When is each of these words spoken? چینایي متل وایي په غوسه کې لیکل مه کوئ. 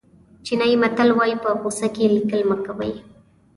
چینایي 0.45 0.75
متل 0.81 1.09
وایي 1.13 1.35
په 1.43 1.49
غوسه 1.59 1.87
کې 1.95 2.13
لیکل 2.15 2.41
مه 2.49 2.57
کوئ. 2.65 2.93